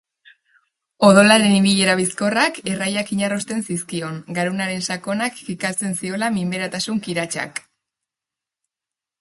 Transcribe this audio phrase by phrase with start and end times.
[1.09, 7.63] Odolaren ibilera bizkorrak erraiak inarrosten zizkion, garunaren sakona kilikatzen ziola minberatasun kiratsak.